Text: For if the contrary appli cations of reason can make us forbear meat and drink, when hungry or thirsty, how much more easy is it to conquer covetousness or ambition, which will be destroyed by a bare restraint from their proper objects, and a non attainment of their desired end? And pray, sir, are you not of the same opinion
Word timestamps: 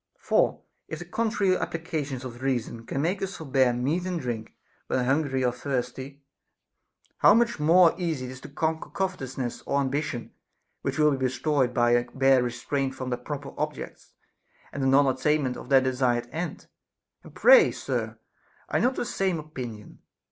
For 0.17 0.63
if 0.87 0.97
the 0.97 1.05
contrary 1.05 1.55
appli 1.55 1.85
cations 1.85 2.25
of 2.25 2.41
reason 2.41 2.87
can 2.87 3.03
make 3.03 3.21
us 3.21 3.37
forbear 3.37 3.71
meat 3.71 4.03
and 4.07 4.19
drink, 4.19 4.55
when 4.87 5.05
hungry 5.05 5.45
or 5.45 5.51
thirsty, 5.51 6.23
how 7.17 7.35
much 7.35 7.59
more 7.59 7.93
easy 7.99 8.25
is 8.25 8.39
it 8.39 8.41
to 8.41 8.49
conquer 8.49 8.89
covetousness 8.89 9.61
or 9.67 9.79
ambition, 9.79 10.31
which 10.81 10.97
will 10.97 11.11
be 11.11 11.27
destroyed 11.27 11.71
by 11.71 11.91
a 11.91 12.09
bare 12.15 12.41
restraint 12.41 12.95
from 12.95 13.11
their 13.11 13.19
proper 13.19 13.51
objects, 13.59 14.15
and 14.73 14.81
a 14.81 14.87
non 14.87 15.05
attainment 15.05 15.55
of 15.55 15.69
their 15.69 15.81
desired 15.81 16.27
end? 16.31 16.65
And 17.23 17.35
pray, 17.35 17.69
sir, 17.69 18.17
are 18.69 18.79
you 18.79 18.83
not 18.85 18.89
of 18.93 18.97
the 18.97 19.05
same 19.05 19.37
opinion 19.37 19.99